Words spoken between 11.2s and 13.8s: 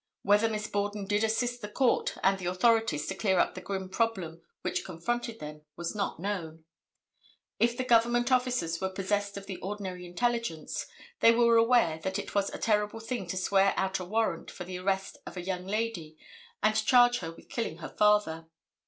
were aware that it was a terrible thing to swear